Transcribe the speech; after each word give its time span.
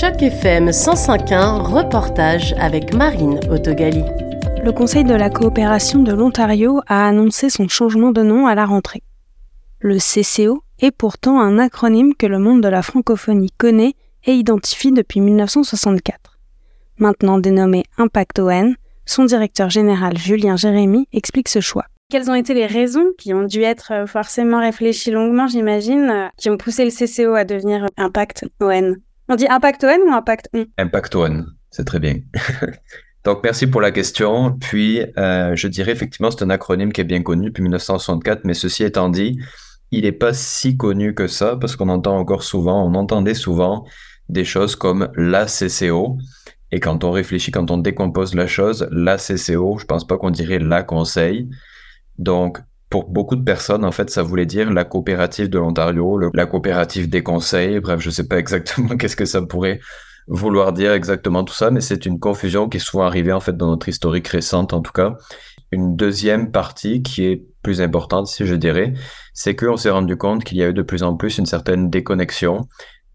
Choc 0.00 0.22
FM 0.22 0.70
105.1, 0.70 1.60
reportage 1.60 2.54
avec 2.58 2.94
Marine 2.94 3.38
Autogali. 3.50 4.02
Le 4.64 4.72
Conseil 4.72 5.04
de 5.04 5.12
la 5.12 5.28
coopération 5.28 6.02
de 6.02 6.14
l'Ontario 6.14 6.80
a 6.86 7.06
annoncé 7.06 7.50
son 7.50 7.68
changement 7.68 8.10
de 8.10 8.22
nom 8.22 8.46
à 8.46 8.54
la 8.54 8.64
rentrée. 8.64 9.02
Le 9.78 9.98
CCO 9.98 10.62
est 10.78 10.90
pourtant 10.90 11.38
un 11.38 11.58
acronyme 11.58 12.14
que 12.14 12.24
le 12.24 12.38
monde 12.38 12.62
de 12.62 12.68
la 12.68 12.80
francophonie 12.80 13.50
connaît 13.58 13.92
et 14.24 14.32
identifie 14.32 14.90
depuis 14.90 15.20
1964. 15.20 16.38
Maintenant 16.96 17.36
dénommé 17.36 17.84
Impact 17.98 18.38
ON, 18.38 18.72
son 19.04 19.26
directeur 19.26 19.68
général 19.68 20.16
Julien 20.16 20.56
Jérémy 20.56 21.08
explique 21.12 21.50
ce 21.50 21.60
choix. 21.60 21.84
Quelles 22.10 22.30
ont 22.30 22.34
été 22.34 22.54
les 22.54 22.66
raisons 22.66 23.08
qui 23.18 23.34
ont 23.34 23.44
dû 23.44 23.60
être 23.60 23.92
euh, 23.92 24.06
forcément 24.06 24.60
réfléchies 24.60 25.10
longuement, 25.10 25.46
j'imagine, 25.46 26.08
euh, 26.10 26.28
qui 26.38 26.48
ont 26.48 26.56
poussé 26.56 26.86
le 26.86 26.90
CCO 26.90 27.34
à 27.34 27.44
devenir 27.44 27.86
Impact 27.98 28.46
ON 28.62 28.94
On 29.32 29.36
dit 29.36 29.46
Impact 29.48 29.84
ON 29.84 30.08
ou 30.08 30.12
Impact 30.12 30.48
ON 30.56 30.64
Impact 30.76 31.14
ON, 31.14 31.44
c'est 31.70 31.84
très 31.84 32.00
bien. 32.00 32.16
Donc, 33.24 33.44
merci 33.44 33.68
pour 33.68 33.80
la 33.80 33.92
question. 33.92 34.58
Puis, 34.58 35.02
euh, 35.18 35.54
je 35.54 35.68
dirais 35.68 35.92
effectivement, 35.92 36.32
c'est 36.32 36.42
un 36.42 36.50
acronyme 36.50 36.92
qui 36.92 37.00
est 37.00 37.04
bien 37.04 37.22
connu 37.22 37.46
depuis 37.46 37.62
1964, 37.62 38.40
mais 38.42 38.54
ceci 38.54 38.82
étant 38.82 39.08
dit, 39.08 39.38
il 39.92 40.02
n'est 40.02 40.10
pas 40.10 40.32
si 40.32 40.76
connu 40.76 41.14
que 41.14 41.28
ça 41.28 41.56
parce 41.56 41.76
qu'on 41.76 41.90
entend 41.90 42.18
encore 42.18 42.42
souvent, 42.42 42.84
on 42.84 42.94
entendait 42.94 43.34
souvent 43.34 43.84
des 44.28 44.44
choses 44.44 44.74
comme 44.74 45.12
la 45.14 45.46
CCO. 45.46 46.18
Et 46.72 46.80
quand 46.80 47.04
on 47.04 47.12
réfléchit, 47.12 47.52
quand 47.52 47.70
on 47.70 47.78
décompose 47.78 48.34
la 48.34 48.48
chose, 48.48 48.88
la 48.90 49.16
CCO, 49.16 49.78
je 49.78 49.84
pense 49.84 50.04
pas 50.08 50.18
qu'on 50.18 50.30
dirait 50.30 50.58
la 50.58 50.82
conseil. 50.82 51.48
Donc, 52.18 52.58
pour 52.90 53.08
beaucoup 53.08 53.36
de 53.36 53.44
personnes, 53.44 53.84
en 53.84 53.92
fait, 53.92 54.10
ça 54.10 54.22
voulait 54.22 54.46
dire 54.46 54.72
la 54.72 54.84
coopérative 54.84 55.48
de 55.48 55.58
l'Ontario, 55.58 56.18
la 56.34 56.46
coopérative 56.46 57.08
des 57.08 57.22
conseils. 57.22 57.78
Bref, 57.78 58.00
je 58.00 58.10
sais 58.10 58.26
pas 58.26 58.38
exactement 58.38 58.96
qu'est-ce 58.98 59.16
que 59.16 59.24
ça 59.24 59.40
pourrait 59.42 59.80
vouloir 60.26 60.72
dire 60.72 60.92
exactement 60.92 61.44
tout 61.44 61.54
ça, 61.54 61.70
mais 61.70 61.80
c'est 61.80 62.04
une 62.04 62.18
confusion 62.18 62.68
qui 62.68 62.76
est 62.76 62.80
souvent 62.80 63.04
arrivée, 63.04 63.32
en 63.32 63.40
fait, 63.40 63.56
dans 63.56 63.68
notre 63.68 63.88
historique 63.88 64.28
récente, 64.28 64.72
en 64.72 64.80
tout 64.80 64.92
cas. 64.92 65.16
Une 65.70 65.94
deuxième 65.94 66.50
partie 66.50 67.02
qui 67.02 67.24
est 67.24 67.44
plus 67.62 67.80
importante, 67.80 68.26
si 68.26 68.44
je 68.44 68.56
dirais, 68.56 68.92
c'est 69.34 69.54
qu'on 69.54 69.76
s'est 69.76 69.90
rendu 69.90 70.16
compte 70.16 70.42
qu'il 70.42 70.58
y 70.58 70.64
a 70.64 70.68
eu 70.68 70.74
de 70.74 70.82
plus 70.82 71.04
en 71.04 71.16
plus 71.16 71.38
une 71.38 71.46
certaine 71.46 71.90
déconnexion 71.90 72.66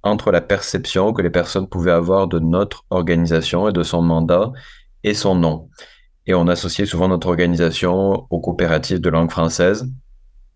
entre 0.03 0.31
la 0.31 0.39
perception 0.39 1.11
que 1.11 1.21
les 1.21 1.29
personnes 1.29 1.67
pouvaient 1.67 1.91
avoir 1.91 2.27
de 2.27 2.39
notre 2.39 2.85
organisation 2.91 3.67
et 3.67 3.73
de 3.73 3.83
son 3.83 4.01
mandat 4.01 4.53
et 5.03 5.13
son 5.13 5.35
nom. 5.35 5.69
Et 6.27 6.33
on 6.33 6.47
associait 6.47 6.85
souvent 6.85 7.07
notre 7.07 7.27
organisation 7.27 8.25
aux 8.29 8.39
coopératives 8.39 8.99
de 8.99 9.09
langue 9.09 9.31
française, 9.31 9.87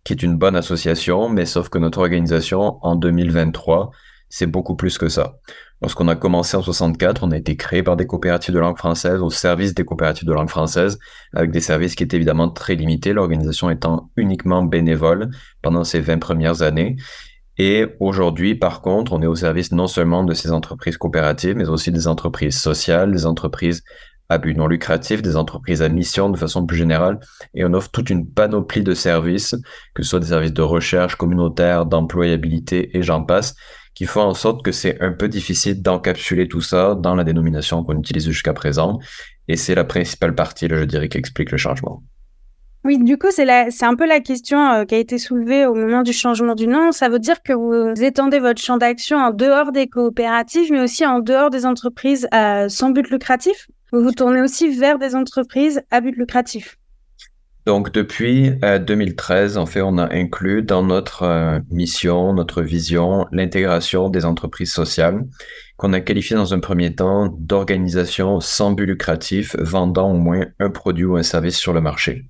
qui 0.04 0.14
est 0.14 0.24
une 0.24 0.38
bonne 0.38 0.56
association, 0.56 1.30
mais 1.30 1.46
sauf 1.46 1.70
que 1.70 1.78
notre 1.78 2.00
organisation, 2.00 2.80
en 2.82 2.96
2023, 2.96 3.92
c'est 4.30 4.48
beaucoup 4.48 4.76
plus 4.76 4.98
que 4.98 5.10
ça. 5.10 5.36
Lorsqu'on 5.82 6.08
a 6.08 6.16
commencé 6.16 6.58
en 6.58 6.62
64, 6.62 7.24
on 7.24 7.32
a 7.32 7.38
été 7.38 7.56
créé 7.56 7.84
par 7.84 7.96
des 7.96 8.06
coopératives 8.06 8.54
de 8.54 8.60
langue 8.60 8.78
française 8.78 9.22
au 9.22 9.30
service 9.30 9.74
des 9.74 9.86
coopératives 9.86 10.28
de 10.28 10.34
langue 10.34 10.50
française, 10.50 11.00
avec 11.34 11.52
des 11.52 11.62
services 11.62 11.96
qui 11.96 12.04
étaient 12.04 12.18
évidemment 12.18 12.50
très 12.50 12.76
limités, 12.76 13.14
l'organisation 13.14 13.70
étant 13.70 14.10
uniquement 14.18 14.64
bénévole 14.64 15.30
pendant 15.62 15.84
ces 15.84 16.02
20 16.02 16.18
premières 16.18 16.64
années. 16.64 16.98
Et 17.58 17.86
aujourd'hui, 18.00 18.56
par 18.56 18.82
contre, 18.82 19.14
on 19.14 19.22
est 19.22 19.28
au 19.28 19.36
service 19.36 19.72
non 19.72 19.88
seulement 19.88 20.24
de 20.24 20.34
ces 20.34 20.52
entreprises 20.52 20.98
coopératives, 20.98 21.56
mais 21.56 21.70
aussi 21.70 21.92
des 21.92 22.08
entreprises 22.08 22.58
sociales, 22.58 23.12
des 23.12 23.26
entreprises 23.26 23.84
à 24.30 24.38
but 24.38 24.56
non 24.56 24.68
lucratif, 24.68 25.22
des 25.22 25.36
entreprises 25.36 25.82
à 25.82 25.90
mission 25.90 26.30
de 26.30 26.38
façon 26.38 26.66
plus 26.66 26.78
générale, 26.78 27.20
et 27.56 27.66
on 27.66 27.74
offre 27.74 27.90
toute 27.90 28.10
une 28.10 28.28
panoplie 28.28 28.84
de 28.84 28.94
services, 28.94 29.56
que 29.96 30.04
ce 30.04 30.10
soit 30.10 30.20
des 30.20 30.28
services 30.28 30.54
de 30.54 30.62
recherche 30.62 31.16
communautaire, 31.16 31.86
d'employabilité 31.86 32.96
et 32.96 33.02
j'en 33.02 33.24
passe, 33.24 33.56
qui 33.96 34.06
font 34.06 34.22
en 34.22 34.34
sorte 34.36 34.64
que 34.64 34.72
c'est 34.72 35.02
un 35.02 35.12
peu 35.12 35.28
difficile 35.28 35.82
d'encapsuler 35.82 36.48
tout 36.48 36.62
ça 36.62 36.96
dans 36.96 37.16
la 37.16 37.24
dénomination 37.24 37.84
qu'on 37.84 37.98
utilise 37.98 38.26
jusqu'à 38.26 38.54
présent, 38.54 39.00
et 39.48 39.56
c'est 39.56 39.76
la 39.76 39.84
principale 39.84 40.36
partie, 40.36 40.68
je 40.70 40.84
dirais, 40.84 41.10
qui 41.10 41.18
explique 41.18 41.52
le 41.52 41.58
changement. 41.58 42.04
Oui, 42.86 42.98
du 42.98 43.18
coup, 43.18 43.28
c'est 43.30 43.84
un 43.84 43.96
peu 43.96 44.08
la 44.08 44.22
question 44.22 44.58
euh, 44.72 44.86
qui 44.86 44.96
a 44.96 45.00
été 45.00 45.18
soulevée 45.18 45.66
au 45.66 45.76
moment 45.76 46.02
du 46.02 46.14
changement 46.14 46.56
du 46.56 46.66
nom. 46.66 46.94
Ça 46.94 47.10
veut 47.10 47.20
dire 47.20 47.44
que 47.44 47.52
vous 47.52 48.02
étendez 48.02 48.40
votre 48.40 48.62
champ 48.62 48.78
d'action 48.78 49.18
en 49.18 49.32
dehors 49.32 49.74
des 49.74 49.88
coopératives, 49.88 50.72
mais 50.72 50.80
aussi 50.80 51.06
en 51.06 51.20
dehors 51.20 51.50
des 51.50 51.66
entreprises 51.66 52.28
euh, 52.34 52.70
sans 52.70 52.92
but 52.92 53.10
lucratif? 53.10 53.68
Vous 53.92 54.04
vous 54.04 54.12
tournez 54.12 54.42
aussi 54.42 54.70
vers 54.78 55.00
des 55.00 55.16
entreprises 55.16 55.82
à 55.92 56.02
but 56.02 56.16
lucratif. 56.16 56.78
Donc 57.66 57.92
depuis 57.92 58.52
2013, 58.52 59.58
euh, 59.58 59.62
en 59.62 59.66
fait, 59.66 59.82
on 59.82 59.98
a 59.98 60.12
inclus 60.14 60.64
dans 60.64 60.82
notre 60.82 61.24
euh, 61.24 61.60
mission, 61.70 62.34
notre 62.34 62.62
vision, 62.62 63.28
l'intégration 63.32 64.10
des 64.10 64.26
entreprises 64.26 64.72
sociales 64.72 65.24
qu'on 65.78 65.94
a 65.94 66.02
qualifié 66.02 66.36
dans 66.36 66.54
un 66.54 66.60
premier 66.60 66.96
temps 66.96 67.34
d'organisations 67.38 68.40
sans 68.40 68.72
but 68.72 68.86
lucratif 68.86 69.56
vendant 69.60 70.12
au 70.12 70.18
moins 70.18 70.46
un 70.60 70.70
produit 70.70 71.06
ou 71.06 71.16
un 71.16 71.24
service 71.24 71.58
sur 71.58 71.74
le 71.74 71.80
marché. 71.80 72.26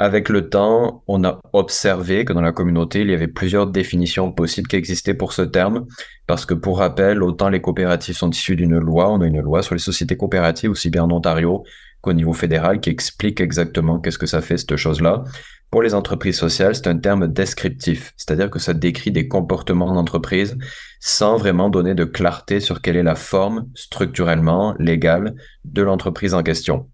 Avec 0.00 0.28
le 0.28 0.48
temps, 0.48 1.02
on 1.08 1.24
a 1.24 1.40
observé 1.52 2.24
que 2.24 2.32
dans 2.32 2.40
la 2.40 2.52
communauté, 2.52 3.00
il 3.00 3.10
y 3.10 3.14
avait 3.14 3.26
plusieurs 3.26 3.66
définitions 3.66 4.30
possibles 4.30 4.68
qui 4.68 4.76
existaient 4.76 5.14
pour 5.14 5.32
ce 5.32 5.42
terme, 5.42 5.86
parce 6.28 6.46
que 6.46 6.54
pour 6.54 6.78
rappel, 6.78 7.20
autant 7.20 7.48
les 7.48 7.60
coopératives 7.60 8.16
sont 8.16 8.30
issues 8.30 8.54
d'une 8.54 8.78
loi, 8.78 9.10
on 9.10 9.20
a 9.22 9.26
une 9.26 9.40
loi 9.40 9.62
sur 9.62 9.74
les 9.74 9.80
sociétés 9.80 10.16
coopératives, 10.16 10.70
aussi 10.70 10.88
bien 10.90 11.02
en 11.02 11.10
Ontario 11.10 11.64
qu'au 12.00 12.12
niveau 12.12 12.32
fédéral, 12.32 12.78
qui 12.78 12.90
explique 12.90 13.40
exactement 13.40 13.98
qu'est-ce 13.98 14.18
que 14.18 14.26
ça 14.26 14.40
fait, 14.40 14.56
cette 14.56 14.76
chose-là. 14.76 15.24
Pour 15.68 15.82
les 15.82 15.94
entreprises 15.94 16.38
sociales, 16.38 16.76
c'est 16.76 16.86
un 16.86 16.96
terme 16.96 17.26
descriptif, 17.26 18.14
c'est-à-dire 18.16 18.50
que 18.50 18.60
ça 18.60 18.74
décrit 18.74 19.10
des 19.10 19.26
comportements 19.26 19.92
d'entreprise 19.92 20.56
sans 21.00 21.36
vraiment 21.36 21.70
donner 21.70 21.96
de 21.96 22.04
clarté 22.04 22.60
sur 22.60 22.82
quelle 22.82 22.96
est 22.96 23.02
la 23.02 23.16
forme 23.16 23.68
structurellement 23.74 24.76
légale 24.78 25.34
de 25.64 25.82
l'entreprise 25.82 26.34
en 26.34 26.44
question. 26.44 26.88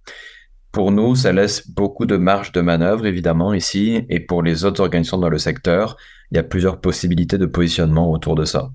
Pour 0.74 0.90
nous, 0.90 1.14
ça 1.14 1.32
laisse 1.32 1.70
beaucoup 1.70 2.04
de 2.04 2.16
marge 2.16 2.50
de 2.50 2.60
manœuvre, 2.60 3.06
évidemment, 3.06 3.54
ici, 3.54 4.04
et 4.08 4.18
pour 4.18 4.42
les 4.42 4.64
autres 4.64 4.80
organisations 4.80 5.18
dans 5.18 5.28
le 5.28 5.38
secteur, 5.38 5.96
il 6.32 6.36
y 6.36 6.40
a 6.40 6.42
plusieurs 6.42 6.80
possibilités 6.80 7.38
de 7.38 7.46
positionnement 7.46 8.10
autour 8.10 8.34
de 8.34 8.44
ça. 8.44 8.72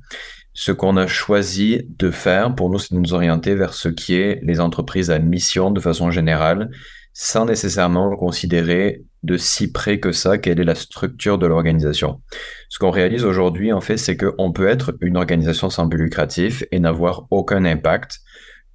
Ce 0.53 0.71
qu'on 0.71 0.95
a 0.95 1.07
choisi 1.07 1.81
de 1.97 2.09
faire, 2.09 2.55
pour 2.55 2.69
nous, 2.69 2.79
c'est 2.79 2.95
de 2.95 2.99
nous 3.01 3.13
orienter 3.13 3.53
vers 3.53 3.73
ce 3.73 3.89
qui 3.89 4.15
est 4.15 4.39
les 4.43 4.61
entreprises 4.61 5.11
à 5.11 5.19
mission 5.19 5.71
de 5.71 5.81
façon 5.81 6.09
générale, 6.09 6.71
sans 7.11 7.45
nécessairement 7.45 8.15
considérer 8.15 9.03
de 9.23 9.35
si 9.35 9.69
près 9.69 9.99
que 9.99 10.13
ça 10.13 10.37
quelle 10.37 10.61
est 10.61 10.63
la 10.63 10.75
structure 10.75 11.37
de 11.37 11.47
l'organisation. 11.47 12.21
Ce 12.69 12.79
qu'on 12.79 12.91
réalise 12.91 13.25
aujourd'hui, 13.25 13.73
en 13.73 13.81
fait, 13.81 13.97
c'est 13.97 14.15
qu'on 14.15 14.53
peut 14.53 14.69
être 14.69 14.95
une 15.01 15.17
organisation 15.17 15.69
sans 15.69 15.85
but 15.85 15.97
lucratif 15.97 16.63
et 16.71 16.79
n'avoir 16.79 17.27
aucun 17.29 17.65
impact 17.65 18.21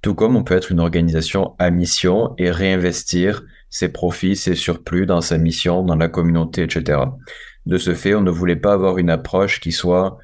tout 0.05 0.13
comme 0.13 0.35
on 0.35 0.43
peut 0.43 0.53
être 0.53 0.71
une 0.71 0.81
organisation 0.81 1.55
à 1.57 1.71
mission 1.71 2.35
et 2.37 2.51
réinvestir 2.51 3.41
ses 3.71 3.89
profits, 3.89 4.35
ses 4.35 4.53
surplus 4.53 5.07
dans 5.07 5.19
sa 5.19 5.39
mission, 5.39 5.81
dans 5.81 5.95
la 5.95 6.09
communauté, 6.09 6.61
etc. 6.61 6.99
De 7.65 7.79
ce 7.79 7.95
fait, 7.95 8.13
on 8.13 8.21
ne 8.21 8.29
voulait 8.29 8.55
pas 8.55 8.73
avoir 8.73 8.99
une 8.99 9.09
approche 9.09 9.59
qui 9.59 9.71
soit 9.71 10.19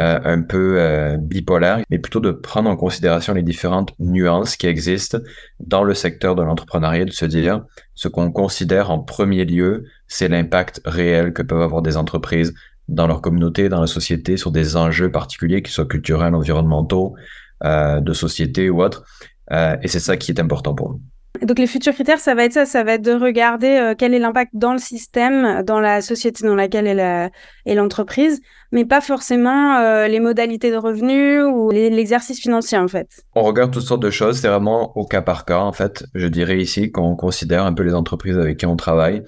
euh, 0.00 0.20
un 0.22 0.42
peu 0.42 0.76
euh, 0.78 1.16
bipolaire, 1.16 1.80
mais 1.90 1.98
plutôt 1.98 2.20
de 2.20 2.30
prendre 2.30 2.70
en 2.70 2.76
considération 2.76 3.34
les 3.34 3.42
différentes 3.42 3.94
nuances 3.98 4.54
qui 4.54 4.68
existent 4.68 5.18
dans 5.58 5.82
le 5.82 5.94
secteur 5.94 6.36
de 6.36 6.44
l'entrepreneuriat, 6.44 7.06
de 7.06 7.10
se 7.10 7.26
dire 7.26 7.64
ce 7.96 8.06
qu'on 8.06 8.30
considère 8.30 8.92
en 8.92 9.00
premier 9.00 9.44
lieu, 9.44 9.86
c'est 10.06 10.28
l'impact 10.28 10.80
réel 10.84 11.32
que 11.32 11.42
peuvent 11.42 11.62
avoir 11.62 11.82
des 11.82 11.96
entreprises 11.96 12.54
dans 12.86 13.08
leur 13.08 13.22
communauté, 13.22 13.68
dans 13.68 13.80
la 13.80 13.88
société, 13.88 14.36
sur 14.36 14.52
des 14.52 14.76
enjeux 14.76 15.10
particuliers, 15.10 15.62
qui 15.62 15.72
soient 15.72 15.84
culturels, 15.84 16.36
environnementaux, 16.36 17.16
de 17.64 18.12
société 18.12 18.70
ou 18.70 18.82
autre. 18.82 19.04
Euh, 19.52 19.76
et 19.82 19.88
c'est 19.88 20.00
ça 20.00 20.16
qui 20.16 20.32
est 20.32 20.40
important 20.40 20.74
pour 20.74 20.90
nous. 20.90 21.00
Donc 21.42 21.58
les 21.58 21.66
futurs 21.66 21.92
critères, 21.92 22.18
ça 22.18 22.34
va 22.34 22.44
être 22.44 22.54
ça, 22.54 22.64
ça 22.64 22.82
va 22.82 22.94
être 22.94 23.02
de 23.02 23.12
regarder 23.12 23.76
euh, 23.76 23.94
quel 23.96 24.14
est 24.14 24.18
l'impact 24.18 24.52
dans 24.54 24.72
le 24.72 24.78
système, 24.78 25.62
dans 25.64 25.80
la 25.80 26.00
société 26.00 26.46
dans 26.46 26.54
laquelle 26.54 26.86
est 26.86 27.74
l'entreprise, 27.74 28.40
mais 28.72 28.86
pas 28.86 29.02
forcément 29.02 30.06
les 30.06 30.18
modalités 30.18 30.70
de 30.70 30.78
revenus 30.78 31.42
ou 31.44 31.70
l'exercice 31.70 32.40
financier 32.40 32.78
en 32.78 32.88
fait. 32.88 33.22
On 33.34 33.42
regarde 33.42 33.70
toutes 33.70 33.82
sortes 33.82 34.02
de 34.02 34.10
choses, 34.10 34.38
c'est 34.38 34.48
vraiment 34.48 34.96
au 34.96 35.04
cas 35.04 35.20
par 35.20 35.44
cas 35.44 35.58
en 35.58 35.72
fait. 35.72 36.06
Je 36.14 36.26
dirais 36.26 36.58
ici 36.58 36.90
qu'on 36.90 37.16
considère 37.16 37.66
un 37.66 37.74
peu 37.74 37.82
les 37.82 37.94
entreprises 37.94 38.38
avec 38.38 38.56
qui 38.56 38.64
on 38.64 38.76
travaille. 38.76 39.22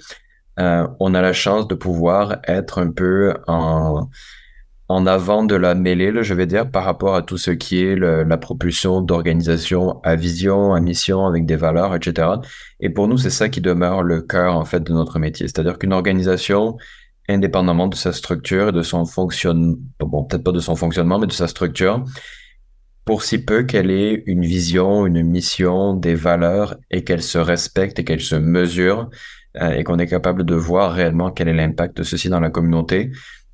on 0.56 1.14
a 1.14 1.20
la 1.20 1.34
chance 1.34 1.68
de 1.68 1.74
pouvoir 1.74 2.38
être 2.46 2.78
un 2.78 2.90
peu 2.90 3.34
en 3.46 4.08
en 4.88 5.06
avant 5.06 5.44
de 5.44 5.54
la 5.54 5.74
mêlée, 5.74 6.12
je 6.22 6.34
vais 6.34 6.46
dire, 6.46 6.70
par 6.70 6.84
rapport 6.84 7.14
à 7.14 7.22
tout 7.22 7.36
ce 7.36 7.50
qui 7.50 7.82
est 7.84 7.94
la 7.94 8.36
propulsion 8.38 9.02
d'organisation 9.02 10.00
à 10.02 10.16
vision, 10.16 10.72
à 10.72 10.80
mission, 10.80 11.26
avec 11.26 11.44
des 11.44 11.56
valeurs, 11.56 11.94
etc. 11.94 12.28
Et 12.80 12.88
pour 12.88 13.06
nous, 13.06 13.18
c'est 13.18 13.30
ça 13.30 13.50
qui 13.50 13.60
demeure 13.60 14.02
le 14.02 14.22
cœur, 14.22 14.56
en 14.56 14.64
fait, 14.64 14.80
de 14.80 14.92
notre 14.92 15.18
métier. 15.18 15.46
C'est-à-dire 15.46 15.78
qu'une 15.78 15.92
organisation, 15.92 16.78
indépendamment 17.28 17.88
de 17.88 17.96
sa 17.96 18.12
structure 18.12 18.70
et 18.70 18.72
de 18.72 18.82
son 18.82 19.04
fonctionnement, 19.04 19.76
bon, 20.00 20.24
peut-être 20.24 20.44
pas 20.44 20.52
de 20.52 20.60
son 20.60 20.74
fonctionnement, 20.74 21.18
mais 21.18 21.26
de 21.26 21.32
sa 21.32 21.48
structure, 21.48 22.02
pour 23.04 23.22
si 23.22 23.44
peu 23.44 23.64
qu'elle 23.64 23.90
ait 23.90 24.22
une 24.26 24.44
vision, 24.44 25.06
une 25.06 25.22
mission, 25.22 25.94
des 25.94 26.14
valeurs 26.14 26.76
et 26.90 27.04
qu'elle 27.04 27.22
se 27.22 27.38
respecte 27.38 27.98
et 27.98 28.04
qu'elle 28.04 28.20
se 28.20 28.36
mesure 28.36 29.10
euh, 29.60 29.70
et 29.70 29.84
qu'on 29.84 29.98
est 29.98 30.06
capable 30.06 30.44
de 30.44 30.54
voir 30.54 30.92
réellement 30.92 31.30
quel 31.30 31.48
est 31.48 31.54
l'impact 31.54 31.96
de 31.96 32.02
ceci 32.02 32.28
dans 32.28 32.40
la 32.40 32.50
communauté, 32.50 33.10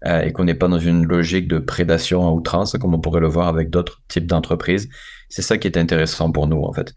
euh, 0.07 0.23
et 0.23 0.33
qu'on 0.33 0.45
n'est 0.45 0.55
pas 0.55 0.69
dans 0.69 0.79
une 0.79 1.07
logique 1.07 1.49
de 1.49 1.59
prédation 1.59 2.27
à 2.27 2.31
outrance, 2.31 2.77
comme 2.79 2.95
on 2.95 3.01
pourrait 3.01 3.21
le 3.21 3.29
voir 3.29 3.49
avec 3.49 3.71
d'autres 3.71 4.03
types 4.09 4.27
d'entreprises. 4.27 4.89
C'est 5.29 5.43
ça 5.43 5.59
qui 5.59 5.67
est 5.67 5.77
intéressant 5.77 6.31
pour 6.31 6.47
nous, 6.47 6.63
en 6.63 6.73
fait. 6.73 6.93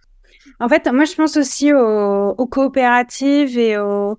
En 0.60 0.68
fait, 0.68 0.90
moi, 0.92 1.06
je 1.06 1.14
pense 1.16 1.38
aussi 1.38 1.74
aux, 1.74 2.30
aux 2.38 2.48
coopératives 2.48 3.58
et 3.58 3.78
aux, 3.78 4.18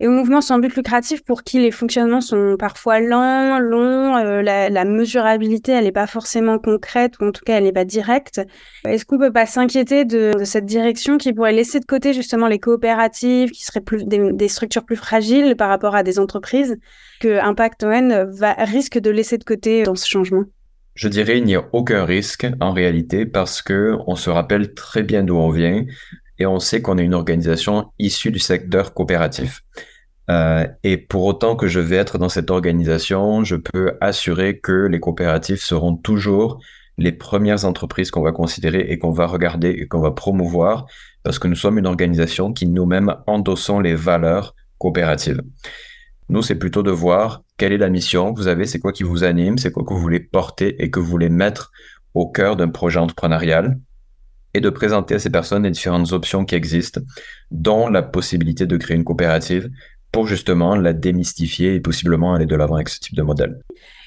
et 0.00 0.08
aux 0.08 0.10
mouvements 0.10 0.40
sans 0.40 0.58
but 0.58 0.74
lucratif 0.76 1.24
pour 1.24 1.42
qui 1.42 1.58
les 1.58 1.70
fonctionnements 1.70 2.20
sont 2.20 2.56
parfois 2.58 3.00
lents, 3.00 3.58
longs, 3.58 4.16
euh, 4.16 4.42
la, 4.42 4.84
mesurabilité, 4.84 5.72
elle 5.72 5.84
n'est 5.84 5.92
pas 5.92 6.06
forcément 6.06 6.58
concrète, 6.58 7.14
ou 7.20 7.24
en 7.26 7.32
tout 7.32 7.44
cas, 7.44 7.56
elle 7.56 7.64
n'est 7.64 7.72
pas 7.72 7.84
directe. 7.84 8.40
Est-ce 8.86 9.04
qu'on 9.04 9.18
peut 9.18 9.32
pas 9.32 9.46
s'inquiéter 9.46 10.04
de, 10.04 10.32
cette 10.44 10.66
direction 10.66 11.18
qui 11.18 11.32
pourrait 11.32 11.52
laisser 11.52 11.80
de 11.80 11.86
côté 11.86 12.12
justement 12.12 12.46
les 12.46 12.58
coopératives, 12.58 13.50
qui 13.50 13.64
seraient 13.64 13.82
des 14.06 14.48
structures 14.48 14.84
plus 14.84 14.96
fragiles 14.96 15.56
par 15.56 15.68
rapport 15.68 15.94
à 15.94 16.02
des 16.02 16.18
entreprises, 16.18 16.76
que 17.20 17.38
Impact 17.40 17.84
ON 17.84 18.26
va, 18.28 18.52
risque 18.58 18.98
de 18.98 19.10
laisser 19.10 19.38
de 19.38 19.44
côté 19.44 19.82
dans 19.82 19.94
ce 19.94 20.08
changement? 20.08 20.44
Je 20.94 21.08
dirais 21.08 21.38
il 21.38 21.44
n'y 21.44 21.54
a 21.54 21.64
aucun 21.72 22.06
risque 22.06 22.46
en 22.60 22.72
réalité 22.72 23.26
parce 23.26 23.60
que 23.60 23.96
on 24.06 24.16
se 24.16 24.30
rappelle 24.30 24.72
très 24.72 25.02
bien 25.02 25.22
d'où 25.22 25.36
on 25.36 25.50
vient 25.50 25.84
et 26.38 26.46
on 26.46 26.58
sait 26.58 26.82
qu'on 26.82 26.98
est 26.98 27.04
une 27.04 27.14
organisation 27.14 27.92
issue 27.98 28.30
du 28.30 28.38
secteur 28.38 28.94
coopératif. 28.94 29.62
Euh, 30.28 30.66
et 30.82 30.96
pour 30.96 31.24
autant 31.24 31.54
que 31.54 31.68
je 31.68 31.80
vais 31.80 31.96
être 31.96 32.18
dans 32.18 32.28
cette 32.28 32.50
organisation, 32.50 33.44
je 33.44 33.56
peux 33.56 33.96
assurer 34.00 34.58
que 34.58 34.86
les 34.86 34.98
coopératifs 34.98 35.62
seront 35.62 35.96
toujours 35.96 36.60
les 36.98 37.12
premières 37.12 37.64
entreprises 37.64 38.10
qu'on 38.10 38.22
va 38.22 38.32
considérer 38.32 38.80
et 38.88 38.98
qu'on 38.98 39.10
va 39.10 39.26
regarder 39.26 39.70
et 39.70 39.86
qu'on 39.86 40.00
va 40.00 40.12
promouvoir 40.12 40.86
parce 41.22 41.38
que 41.38 41.48
nous 41.48 41.56
sommes 41.56 41.78
une 41.78 41.86
organisation 41.86 42.52
qui 42.52 42.66
nous-mêmes 42.66 43.14
endossons 43.26 43.80
les 43.80 43.94
valeurs 43.94 44.54
coopératives. 44.78 45.42
Nous, 46.28 46.42
c'est 46.42 46.56
plutôt 46.56 46.82
de 46.82 46.90
voir 46.90 47.42
quelle 47.56 47.72
est 47.72 47.78
la 47.78 47.88
mission 47.88 48.32
que 48.32 48.40
vous 48.40 48.48
avez, 48.48 48.66
c'est 48.66 48.80
quoi 48.80 48.92
qui 48.92 49.04
vous 49.04 49.24
anime, 49.24 49.58
c'est 49.58 49.70
quoi 49.70 49.84
que 49.84 49.92
vous 49.92 50.00
voulez 50.00 50.20
porter 50.20 50.82
et 50.82 50.90
que 50.90 50.98
vous 50.98 51.06
voulez 51.06 51.28
mettre 51.28 51.70
au 52.14 52.28
cœur 52.28 52.56
d'un 52.56 52.68
projet 52.68 52.98
entrepreneurial 52.98 53.78
et 54.56 54.60
de 54.60 54.70
présenter 54.70 55.14
à 55.14 55.18
ces 55.18 55.28
personnes 55.28 55.64
les 55.64 55.70
différentes 55.70 56.12
options 56.12 56.46
qui 56.46 56.54
existent, 56.54 57.00
dont 57.50 57.88
la 57.88 58.02
possibilité 58.02 58.66
de 58.66 58.76
créer 58.78 58.96
une 58.96 59.04
coopérative 59.04 59.68
pour 60.12 60.26
justement 60.26 60.76
la 60.76 60.94
démystifier 60.94 61.74
et 61.74 61.80
possiblement 61.80 62.34
aller 62.34 62.46
de 62.46 62.56
l'avant 62.56 62.76
avec 62.76 62.88
ce 62.88 62.98
type 62.98 63.14
de 63.14 63.22
modèle. 63.22 63.60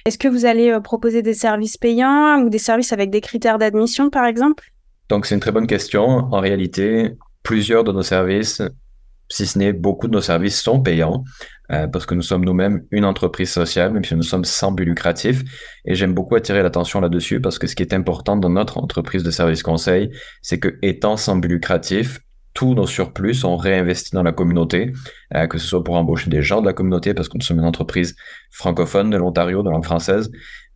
Est-ce 0.06 0.18
que 0.18 0.28
vous 0.28 0.46
allez 0.46 0.72
euh, 0.72 0.80
proposer 0.80 1.22
des 1.22 1.36
services 1.36 1.78
payants 1.78 2.42
ou 2.42 2.50
des 2.50 2.58
services 2.58 2.94
avec 2.94 3.12
des 3.12 3.22
critères 3.22 3.60
d'admission, 3.60 4.10
par 4.10 4.26
exemple? 4.26 4.72
Donc, 5.10 5.28
c'est 5.28 5.36
une 5.36 5.42
très 5.42 5.52
bonne 5.52 5.68
question. 5.68 6.04
En 6.08 6.40
réalité, 6.40 7.12
plusieurs 7.44 7.84
de 7.84 7.92
nos 7.92 8.02
services, 8.02 8.64
si 9.30 9.46
ce 9.46 9.60
n'est 9.60 9.74
beaucoup 9.74 10.08
de 10.08 10.14
nos 10.14 10.22
services, 10.22 10.60
sont 10.60 10.82
payants. 10.82 11.24
Euh, 11.72 11.88
parce 11.88 12.06
que 12.08 12.16
nous 12.16 12.24
sommes 12.24 12.46
nous-mêmes 12.46 12.84
une 12.90 13.06
entreprise 13.06 13.52
sociale, 13.52 13.94
même 13.94 14.04
si 14.04 14.16
nous 14.16 14.24
sommes 14.24 14.44
sans 14.44 14.72
but 14.72 14.86
lucratif. 14.86 15.44
Et 15.86 15.94
j'aime 15.94 16.14
beaucoup 16.14 16.36
attirer 16.36 16.64
l'attention 16.64 17.00
là-dessus 17.00 17.42
parce 17.42 17.60
que 17.60 17.68
ce 17.68 17.76
qui 17.76 17.84
est 17.84 17.94
important 17.94 18.38
dans 18.38 18.50
notre 18.50 18.80
entreprise 18.80 19.22
de 19.22 19.30
service 19.30 19.62
conseil, 19.62 20.10
c'est 20.42 20.60
que 20.60 20.80
étant 20.82 21.16
sans 21.16 21.36
but 21.36 21.48
lucratif, 21.50 22.22
tous 22.54 22.74
nos 22.74 22.88
surplus 22.88 23.36
sont 23.36 23.56
réinvestis 23.56 24.12
dans 24.14 24.24
la 24.24 24.32
communauté, 24.32 24.92
euh, 25.36 25.48
que 25.48 25.60
ce 25.60 25.68
soit 25.68 25.84
pour 25.84 25.96
embaucher 25.96 26.30
des 26.30 26.42
gens 26.42 26.62
de 26.62 26.66
la 26.66 26.74
communauté, 26.74 27.14
parce 27.14 27.30
que 27.30 27.38
nous 27.38 27.44
sommes 27.44 27.60
une 27.60 27.66
entreprise 27.66 28.16
francophone 28.52 29.12
de 29.12 29.18
l'Ontario, 29.18 29.62
de 29.62 29.70
langue 29.70 29.86
française, 29.86 30.32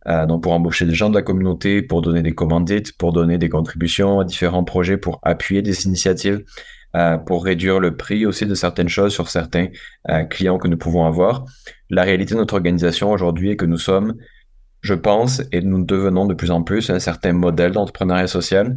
euh, 0.06 0.26
donc 0.26 0.44
pour 0.44 0.52
embaucher 0.52 0.86
des 0.86 0.94
gens 0.94 1.10
de 1.10 1.14
la 1.14 1.22
communauté, 1.22 1.82
pour 1.82 2.02
donner 2.02 2.22
des 2.22 2.34
commandites, 2.34 2.96
pour 2.96 3.12
donner 3.12 3.38
des 3.38 3.48
contributions 3.48 4.20
à 4.20 4.24
différents 4.24 4.64
projets, 4.64 4.96
pour 4.96 5.18
appuyer 5.22 5.62
des 5.62 5.86
initiatives. 5.86 6.44
Euh, 6.96 7.18
pour 7.18 7.44
réduire 7.44 7.80
le 7.80 7.96
prix 7.96 8.24
aussi 8.24 8.46
de 8.46 8.54
certaines 8.54 8.88
choses 8.88 9.12
sur 9.12 9.28
certains 9.28 9.66
euh, 10.10 10.22
clients 10.24 10.58
que 10.58 10.68
nous 10.68 10.76
pouvons 10.76 11.06
avoir. 11.06 11.44
La 11.90 12.04
réalité 12.04 12.34
de 12.34 12.38
notre 12.38 12.54
organisation 12.54 13.10
aujourd'hui 13.10 13.50
est 13.50 13.56
que 13.56 13.64
nous 13.64 13.78
sommes, 13.78 14.14
je 14.80 14.94
pense, 14.94 15.42
et 15.50 15.60
nous 15.60 15.84
devenons 15.84 16.26
de 16.26 16.34
plus 16.34 16.52
en 16.52 16.62
plus 16.62 16.90
un 16.90 17.00
certain 17.00 17.32
modèle 17.32 17.72
d'entrepreneuriat 17.72 18.28
social 18.28 18.76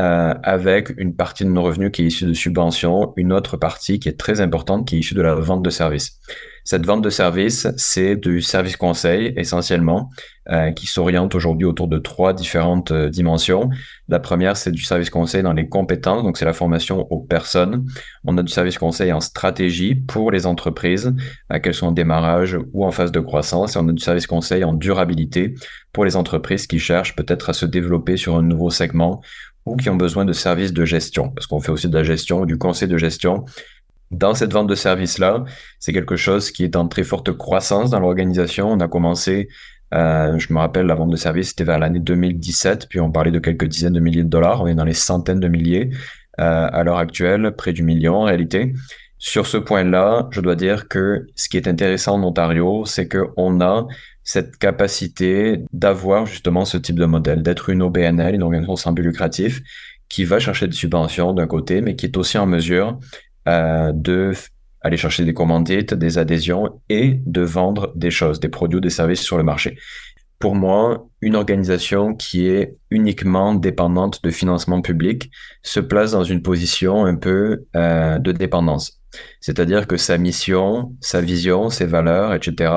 euh, 0.00 0.34
avec 0.42 0.92
une 0.96 1.14
partie 1.14 1.44
de 1.44 1.50
nos 1.50 1.62
revenus 1.62 1.92
qui 1.92 2.02
est 2.02 2.06
issue 2.06 2.26
de 2.26 2.32
subventions, 2.32 3.12
une 3.16 3.32
autre 3.32 3.56
partie 3.56 4.00
qui 4.00 4.08
est 4.08 4.18
très 4.18 4.40
importante 4.40 4.88
qui 4.88 4.96
est 4.96 4.98
issue 4.98 5.14
de 5.14 5.22
la 5.22 5.34
vente 5.34 5.62
de 5.62 5.70
services. 5.70 6.18
Cette 6.66 6.86
vente 6.86 7.02
de 7.02 7.10
services, 7.10 7.68
c'est 7.76 8.16
du 8.16 8.40
service 8.40 8.78
conseil 8.78 9.34
essentiellement, 9.36 10.08
euh, 10.50 10.72
qui 10.72 10.86
s'oriente 10.86 11.34
aujourd'hui 11.34 11.66
autour 11.66 11.88
de 11.88 11.98
trois 11.98 12.32
différentes 12.32 12.90
euh, 12.90 13.10
dimensions. 13.10 13.68
La 14.08 14.18
première, 14.18 14.56
c'est 14.56 14.70
du 14.70 14.82
service 14.82 15.10
conseil 15.10 15.42
dans 15.42 15.52
les 15.52 15.68
compétences, 15.68 16.22
donc 16.22 16.38
c'est 16.38 16.46
la 16.46 16.54
formation 16.54 17.06
aux 17.12 17.20
personnes. 17.20 17.84
On 18.24 18.38
a 18.38 18.42
du 18.42 18.50
service 18.50 18.78
conseil 18.78 19.12
en 19.12 19.20
stratégie 19.20 19.94
pour 19.94 20.30
les 20.30 20.46
entreprises, 20.46 21.14
euh, 21.52 21.58
qu'elles 21.58 21.74
soient 21.74 21.88
en 21.88 21.92
démarrage 21.92 22.58
ou 22.72 22.86
en 22.86 22.90
phase 22.90 23.12
de 23.12 23.20
croissance. 23.20 23.76
Et 23.76 23.78
on 23.78 23.88
a 23.88 23.92
du 23.92 24.02
service 24.02 24.26
conseil 24.26 24.64
en 24.64 24.72
durabilité 24.72 25.54
pour 25.92 26.06
les 26.06 26.16
entreprises 26.16 26.66
qui 26.66 26.78
cherchent 26.78 27.14
peut-être 27.14 27.50
à 27.50 27.52
se 27.52 27.66
développer 27.66 28.16
sur 28.16 28.36
un 28.36 28.42
nouveau 28.42 28.70
segment 28.70 29.20
ou 29.66 29.76
qui 29.76 29.88
ont 29.90 29.96
besoin 29.96 30.24
de 30.24 30.32
services 30.32 30.72
de 30.72 30.84
gestion, 30.84 31.30
parce 31.30 31.46
qu'on 31.46 31.60
fait 31.60 31.72
aussi 31.72 31.88
de 31.88 31.96
la 31.96 32.04
gestion, 32.04 32.44
du 32.44 32.58
conseil 32.58 32.88
de 32.88 32.98
gestion 32.98 33.44
dans 34.10 34.34
cette 34.34 34.52
vente 34.52 34.68
de 34.68 34.74
services-là, 34.74 35.44
c'est 35.78 35.92
quelque 35.92 36.16
chose 36.16 36.50
qui 36.50 36.64
est 36.64 36.76
en 36.76 36.88
très 36.88 37.04
forte 37.04 37.32
croissance 37.32 37.90
dans 37.90 38.00
l'organisation. 38.00 38.70
On 38.70 38.80
a 38.80 38.88
commencé, 38.88 39.48
euh, 39.92 40.38
je 40.38 40.52
me 40.52 40.58
rappelle, 40.58 40.86
la 40.86 40.94
vente 40.94 41.10
de 41.10 41.16
services, 41.16 41.48
c'était 41.48 41.64
vers 41.64 41.78
l'année 41.78 41.98
2017, 41.98 42.88
puis 42.88 43.00
on 43.00 43.10
parlait 43.10 43.30
de 43.30 43.38
quelques 43.38 43.66
dizaines 43.66 43.92
de 43.92 44.00
milliers 44.00 44.22
de 44.22 44.28
dollars. 44.28 44.62
On 44.62 44.66
est 44.66 44.74
dans 44.74 44.84
les 44.84 44.94
centaines 44.94 45.40
de 45.40 45.48
milliers 45.48 45.90
euh, 46.40 46.68
à 46.70 46.84
l'heure 46.84 46.98
actuelle, 46.98 47.54
près 47.56 47.72
du 47.72 47.82
million 47.82 48.16
en 48.16 48.24
réalité. 48.24 48.72
Sur 49.18 49.46
ce 49.46 49.56
point-là, 49.56 50.28
je 50.30 50.40
dois 50.40 50.56
dire 50.56 50.88
que 50.88 51.26
ce 51.34 51.48
qui 51.48 51.56
est 51.56 51.66
intéressant 51.66 52.14
en 52.14 52.24
Ontario, 52.24 52.84
c'est 52.84 53.08
qu'on 53.08 53.60
a 53.60 53.86
cette 54.24 54.56
capacité 54.56 55.60
d'avoir 55.72 56.26
justement 56.26 56.64
ce 56.64 56.78
type 56.78 56.98
de 56.98 57.04
modèle, 57.04 57.42
d'être 57.42 57.68
une 57.68 57.82
OBNL, 57.82 58.34
une 58.34 58.42
organisation 58.42 58.76
sans 58.76 58.92
but 58.92 59.02
lucratif, 59.02 59.62
qui 60.08 60.24
va 60.24 60.38
chercher 60.38 60.66
des 60.66 60.74
subventions 60.74 61.32
d'un 61.32 61.46
côté, 61.46 61.80
mais 61.80 61.96
qui 61.96 62.06
est 62.06 62.16
aussi 62.16 62.38
en 62.38 62.46
mesure 62.46 62.98
euh, 63.48 63.92
de 63.94 64.32
aller 64.80 64.96
chercher 64.96 65.24
des 65.24 65.32
commandites, 65.32 65.94
des 65.94 66.18
adhésions 66.18 66.80
et 66.90 67.20
de 67.24 67.40
vendre 67.40 67.92
des 67.96 68.10
choses, 68.10 68.38
des 68.38 68.50
produits 68.50 68.78
ou 68.78 68.80
des 68.80 68.90
services 68.90 69.22
sur 69.22 69.38
le 69.38 69.42
marché. 69.42 69.78
Pour 70.38 70.54
moi, 70.54 71.06
une 71.22 71.36
organisation 71.36 72.14
qui 72.14 72.46
est 72.48 72.76
uniquement 72.90 73.54
dépendante 73.54 74.22
de 74.22 74.30
financement 74.30 74.82
public 74.82 75.30
se 75.62 75.80
place 75.80 76.12
dans 76.12 76.24
une 76.24 76.42
position 76.42 77.06
un 77.06 77.16
peu 77.16 77.64
euh, 77.76 78.18
de 78.18 78.32
dépendance. 78.32 79.00
C'est-à-dire 79.40 79.86
que 79.86 79.96
sa 79.96 80.18
mission, 80.18 80.94
sa 81.00 81.22
vision, 81.22 81.70
ses 81.70 81.86
valeurs, 81.86 82.34
etc., 82.34 82.72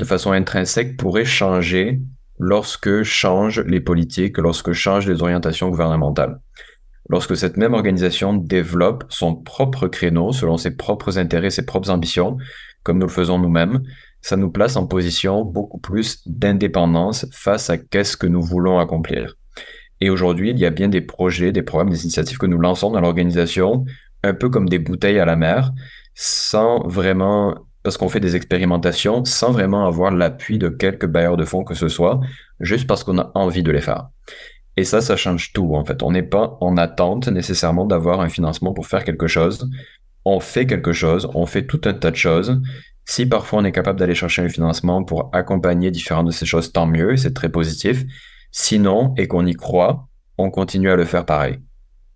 de 0.00 0.04
façon 0.04 0.32
intrinsèque, 0.32 0.96
pourraient 0.96 1.24
changer 1.24 2.00
lorsque 2.38 3.02
changent 3.02 3.60
les 3.66 3.80
politiques, 3.80 4.38
lorsque 4.38 4.72
changent 4.72 5.06
les 5.06 5.22
orientations 5.22 5.68
gouvernementales. 5.68 6.40
Lorsque 7.08 7.36
cette 7.36 7.56
même 7.56 7.74
organisation 7.74 8.32
développe 8.34 9.04
son 9.08 9.34
propre 9.34 9.88
créneau 9.88 10.32
selon 10.32 10.56
ses 10.56 10.76
propres 10.76 11.18
intérêts, 11.18 11.50
ses 11.50 11.66
propres 11.66 11.90
ambitions, 11.90 12.38
comme 12.82 12.98
nous 12.98 13.06
le 13.06 13.12
faisons 13.12 13.38
nous-mêmes, 13.38 13.82
ça 14.22 14.36
nous 14.36 14.50
place 14.50 14.76
en 14.76 14.86
position 14.86 15.44
beaucoup 15.44 15.78
plus 15.78 16.22
d'indépendance 16.26 17.26
face 17.32 17.68
à 17.68 17.76
qu'est-ce 17.76 18.16
que 18.16 18.26
nous 18.26 18.42
voulons 18.42 18.78
accomplir. 18.78 19.36
Et 20.00 20.08
aujourd'hui, 20.08 20.50
il 20.50 20.58
y 20.58 20.66
a 20.66 20.70
bien 20.70 20.88
des 20.88 21.02
projets, 21.02 21.52
des 21.52 21.62
programmes, 21.62 21.90
des 21.90 22.02
initiatives 22.04 22.38
que 22.38 22.46
nous 22.46 22.58
lançons 22.58 22.90
dans 22.90 23.00
l'organisation, 23.00 23.84
un 24.22 24.32
peu 24.32 24.48
comme 24.48 24.68
des 24.68 24.78
bouteilles 24.78 25.18
à 25.18 25.26
la 25.26 25.36
mer, 25.36 25.72
sans 26.14 26.86
vraiment, 26.86 27.54
parce 27.82 27.96
qu'on 27.96 28.08
fait 28.08 28.20
des 28.20 28.36
expérimentations, 28.36 29.24
sans 29.24 29.52
vraiment 29.52 29.86
avoir 29.86 30.10
l'appui 30.10 30.58
de 30.58 30.68
quelques 30.68 31.06
bailleurs 31.06 31.36
de 31.36 31.44
fonds 31.44 31.64
que 31.64 31.74
ce 31.74 31.88
soit, 31.88 32.20
juste 32.60 32.86
parce 32.86 33.04
qu'on 33.04 33.18
a 33.18 33.32
envie 33.34 33.62
de 33.62 33.72
les 33.72 33.80
faire. 33.80 34.08
Et 34.76 34.84
ça, 34.84 35.00
ça 35.00 35.16
change 35.16 35.52
tout, 35.52 35.74
en 35.74 35.84
fait. 35.84 36.02
On 36.02 36.12
n'est 36.12 36.22
pas 36.22 36.56
en 36.60 36.76
attente 36.76 37.28
nécessairement 37.28 37.86
d'avoir 37.86 38.20
un 38.20 38.28
financement 38.28 38.72
pour 38.72 38.86
faire 38.86 39.04
quelque 39.04 39.26
chose. 39.26 39.68
On 40.24 40.40
fait 40.40 40.66
quelque 40.66 40.92
chose, 40.92 41.28
on 41.34 41.46
fait 41.46 41.66
tout 41.66 41.80
un 41.84 41.94
tas 41.94 42.10
de 42.10 42.16
choses. 42.16 42.60
Si 43.06 43.26
parfois 43.26 43.60
on 43.60 43.64
est 43.64 43.72
capable 43.72 43.98
d'aller 43.98 44.14
chercher 44.14 44.42
un 44.42 44.48
financement 44.48 45.02
pour 45.02 45.30
accompagner 45.32 45.90
différentes 45.90 46.26
de 46.26 46.30
ces 46.30 46.46
choses, 46.46 46.72
tant 46.72 46.86
mieux, 46.86 47.16
c'est 47.16 47.34
très 47.34 47.48
positif. 47.48 48.04
Sinon, 48.52 49.14
et 49.16 49.26
qu'on 49.26 49.46
y 49.46 49.54
croit, 49.54 50.08
on 50.38 50.50
continue 50.50 50.90
à 50.90 50.96
le 50.96 51.04
faire 51.04 51.24
pareil. 51.24 51.58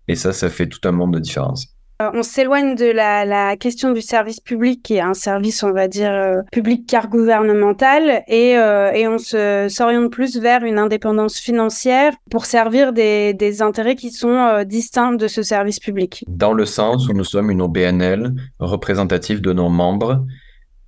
Et 0.07 0.15
ça, 0.15 0.33
ça 0.33 0.49
fait 0.49 0.67
tout 0.67 0.79
un 0.87 0.91
monde 0.91 1.13
de 1.13 1.19
différence. 1.19 1.74
Euh, 2.01 2.09
on 2.13 2.23
s'éloigne 2.23 2.75
de 2.75 2.91
la, 2.91 3.55
question 3.55 3.93
du 3.93 4.01
service 4.01 4.41
public, 4.41 4.83
qui 4.83 4.95
est 4.95 5.01
un 5.01 5.13
service, 5.13 5.63
on 5.63 5.71
va 5.71 5.87
dire, 5.87 6.11
euh, 6.11 6.41
public 6.51 6.85
car 6.87 7.07
gouvernemental, 7.07 8.23
et, 8.27 8.57
euh, 8.57 8.91
et 8.91 9.07
on 9.07 9.17
s'oriente 9.17 10.11
plus 10.11 10.37
vers 10.37 10.63
une 10.63 10.77
indépendance 10.77 11.37
financière 11.37 12.13
pour 12.29 12.45
servir 12.45 12.91
des, 12.91 13.61
intérêts 13.61 13.95
qui 13.95 14.11
sont 14.11 14.63
distincts 14.65 15.13
de 15.13 15.27
ce 15.27 15.41
service 15.41 15.79
public. 15.79 16.25
Dans 16.27 16.51
le 16.51 16.65
sens 16.65 17.07
où 17.07 17.13
nous 17.13 17.23
sommes 17.23 17.49
une 17.51 17.61
OBNL 17.61 18.33
représentative 18.59 19.39
de 19.39 19.53
nos 19.53 19.69
membres, 19.69 20.25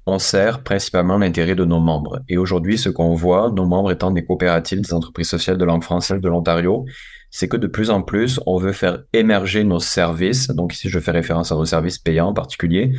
on 0.05 0.19
sert 0.19 0.63
principalement 0.63 1.17
l'intérêt 1.17 1.55
de 1.55 1.63
nos 1.63 1.79
membres. 1.79 2.19
Et 2.27 2.37
aujourd'hui, 2.37 2.77
ce 2.77 2.89
qu'on 2.89 3.13
voit, 3.13 3.51
nos 3.51 3.65
membres 3.65 3.91
étant 3.91 4.11
des 4.11 4.25
coopératives, 4.25 4.81
des 4.81 4.93
entreprises 4.93 5.29
sociales 5.29 5.57
de 5.57 5.65
langue 5.65 5.83
française 5.83 6.19
de 6.19 6.27
l'Ontario, 6.27 6.85
c'est 7.29 7.47
que 7.47 7.57
de 7.57 7.67
plus 7.67 7.89
en 7.89 8.01
plus, 8.01 8.39
on 8.45 8.57
veut 8.57 8.71
faire 8.71 9.03
émerger 9.13 9.63
nos 9.63 9.79
services. 9.79 10.47
Donc 10.47 10.73
ici, 10.73 10.89
je 10.89 10.99
fais 10.99 11.11
référence 11.11 11.51
à 11.51 11.55
nos 11.55 11.65
services 11.65 11.99
payants 11.99 12.27
en 12.27 12.33
particulier 12.33 12.93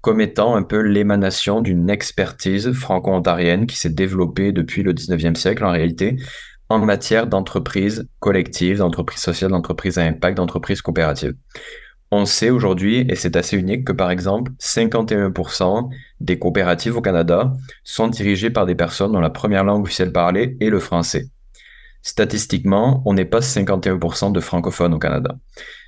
comme 0.00 0.20
étant 0.20 0.56
un 0.56 0.62
peu 0.62 0.80
l'émanation 0.80 1.60
d'une 1.60 1.90
expertise 1.90 2.72
franco-ontarienne 2.72 3.66
qui 3.66 3.76
s'est 3.76 3.90
développée 3.90 4.52
depuis 4.52 4.82
le 4.82 4.94
19e 4.94 5.34
siècle 5.34 5.64
en 5.64 5.70
réalité 5.70 6.16
en 6.70 6.78
matière 6.78 7.26
d'entreprise 7.26 8.08
collective, 8.20 8.78
d'entreprise 8.78 9.20
sociale, 9.20 9.50
d'entreprise 9.50 9.98
à 9.98 10.04
impact, 10.04 10.36
d'entreprise 10.36 10.80
coopérative. 10.80 11.34
On 12.12 12.24
sait 12.24 12.50
aujourd'hui, 12.50 13.04
et 13.08 13.16
c'est 13.16 13.36
assez 13.36 13.56
unique, 13.56 13.84
que 13.84 13.92
par 13.92 14.10
exemple, 14.10 14.52
51% 14.60 15.90
des 16.20 16.38
coopératives 16.38 16.96
au 16.96 17.00
Canada 17.00 17.52
sont 17.84 18.08
dirigées 18.08 18.50
par 18.50 18.66
des 18.66 18.74
personnes 18.76 19.12
dont 19.12 19.20
la 19.20 19.30
première 19.30 19.64
langue 19.64 19.82
officielle 19.82 20.12
parlée 20.12 20.56
est 20.60 20.70
le 20.70 20.78
français. 20.78 21.26
Statistiquement, 22.02 23.02
on 23.04 23.12
n'est 23.12 23.26
pas 23.26 23.40
51% 23.40 24.32
de 24.32 24.40
francophones 24.40 24.94
au 24.94 24.98
Canada. 24.98 25.36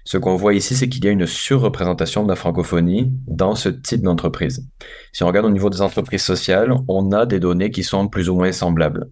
Ce 0.04 0.18
qu'on 0.18 0.36
voit 0.36 0.54
ici, 0.54 0.74
c'est 0.74 0.88
qu'il 0.88 1.04
y 1.04 1.08
a 1.08 1.12
une 1.12 1.26
surreprésentation 1.26 2.24
de 2.24 2.28
la 2.28 2.36
francophonie 2.36 3.12
dans 3.26 3.54
ce 3.54 3.68
type 3.68 4.02
d'entreprise. 4.02 4.68
Si 5.12 5.22
on 5.22 5.26
regarde 5.26 5.46
au 5.46 5.50
niveau 5.50 5.70
des 5.70 5.80
entreprises 5.80 6.22
sociales, 6.22 6.74
on 6.88 7.12
a 7.12 7.24
des 7.24 7.40
données 7.40 7.70
qui 7.70 7.82
sont 7.82 8.08
plus 8.08 8.28
ou 8.28 8.34
moins 8.34 8.52
semblables. 8.52 9.08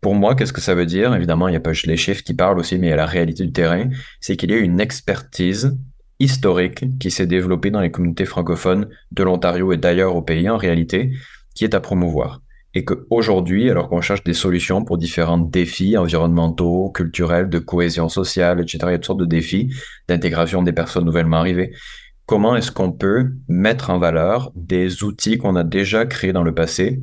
Pour 0.00 0.14
moi, 0.14 0.34
qu'est-ce 0.34 0.52
que 0.52 0.60
ça 0.60 0.74
veut 0.74 0.86
dire? 0.86 1.14
Évidemment, 1.14 1.48
il 1.48 1.52
n'y 1.52 1.56
a 1.56 1.60
pas 1.60 1.72
juste 1.72 1.86
les 1.86 1.96
chiffres 1.96 2.22
qui 2.22 2.34
parlent 2.34 2.58
aussi, 2.58 2.78
mais 2.78 2.88
il 2.88 2.90
y 2.90 2.94
a 2.94 2.96
la 2.96 3.06
réalité 3.06 3.44
du 3.44 3.52
terrain. 3.52 3.88
C'est 4.20 4.36
qu'il 4.36 4.50
y 4.50 4.54
a 4.54 4.58
une 4.58 4.80
expertise 4.80 5.76
historique 6.18 6.98
qui 6.98 7.10
s'est 7.10 7.26
développée 7.26 7.70
dans 7.70 7.80
les 7.80 7.90
communautés 7.90 8.24
francophones 8.24 8.88
de 9.10 9.22
l'Ontario 9.22 9.72
et 9.72 9.76
d'ailleurs 9.76 10.16
au 10.16 10.22
pays 10.22 10.48
en 10.48 10.56
réalité, 10.56 11.12
qui 11.54 11.64
est 11.64 11.74
à 11.74 11.80
promouvoir 11.80 12.41
et 12.74 12.84
qu'aujourd'hui, 12.84 13.70
alors 13.70 13.88
qu'on 13.88 14.00
cherche 14.00 14.24
des 14.24 14.34
solutions 14.34 14.84
pour 14.84 14.98
différents 14.98 15.38
défis 15.38 15.96
environnementaux, 15.96 16.90
culturels, 16.90 17.48
de 17.48 17.58
cohésion 17.58 18.08
sociale, 18.08 18.60
etc., 18.60 18.78
il 18.82 18.90
y 18.90 18.94
a 18.94 18.98
toutes 18.98 19.06
sortes 19.06 19.20
de 19.20 19.26
défis 19.26 19.74
d'intégration 20.08 20.62
des 20.62 20.72
personnes 20.72 21.04
nouvellement 21.04 21.38
arrivées. 21.38 21.74
Comment 22.24 22.56
est-ce 22.56 22.72
qu'on 22.72 22.92
peut 22.92 23.32
mettre 23.48 23.90
en 23.90 23.98
valeur 23.98 24.52
des 24.54 25.04
outils 25.04 25.38
qu'on 25.38 25.56
a 25.56 25.64
déjà 25.64 26.06
créés 26.06 26.32
dans 26.32 26.44
le 26.44 26.54
passé 26.54 27.02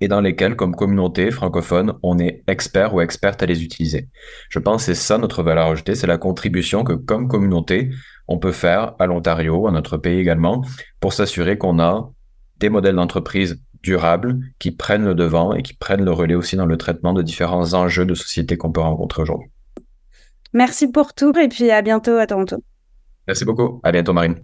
et 0.00 0.08
dans 0.08 0.20
lesquels, 0.20 0.56
comme 0.56 0.74
communauté 0.74 1.30
francophone, 1.30 1.94
on 2.02 2.18
est 2.18 2.42
expert 2.48 2.94
ou 2.94 3.00
experte 3.00 3.42
à 3.42 3.46
les 3.46 3.62
utiliser? 3.62 4.08
Je 4.48 4.58
pense 4.58 4.86
que 4.86 4.94
c'est 4.94 5.00
ça 5.00 5.18
notre 5.18 5.42
valeur 5.42 5.68
ajoutée, 5.68 5.94
c'est 5.94 6.06
la 6.06 6.18
contribution 6.18 6.82
que, 6.82 6.94
comme 6.94 7.28
communauté, 7.28 7.90
on 8.26 8.38
peut 8.38 8.52
faire 8.52 8.94
à 8.98 9.06
l'Ontario, 9.06 9.68
à 9.68 9.70
notre 9.70 9.96
pays 9.96 10.18
également, 10.18 10.64
pour 10.98 11.12
s'assurer 11.12 11.56
qu'on 11.56 11.78
a 11.78 12.10
des 12.58 12.68
modèles 12.68 12.96
d'entreprise 12.96 13.62
durables 13.82 14.40
qui 14.58 14.70
prennent 14.70 15.04
le 15.04 15.14
devant 15.14 15.54
et 15.54 15.62
qui 15.62 15.74
prennent 15.74 16.04
le 16.04 16.12
relais 16.12 16.34
aussi 16.34 16.56
dans 16.56 16.66
le 16.66 16.76
traitement 16.76 17.12
de 17.12 17.22
différents 17.22 17.74
enjeux 17.74 18.04
de 18.04 18.14
société 18.14 18.56
qu'on 18.56 18.72
peut 18.72 18.80
rencontrer 18.80 19.22
aujourd'hui. 19.22 19.50
Merci 20.52 20.90
pour 20.90 21.14
tout 21.14 21.36
et 21.38 21.48
puis 21.48 21.70
à 21.70 21.82
bientôt 21.82 22.16
à 22.16 22.26
Toronto. 22.26 22.56
Merci 23.26 23.44
beaucoup. 23.44 23.80
À 23.82 23.92
bientôt, 23.92 24.12
Marine. 24.12 24.42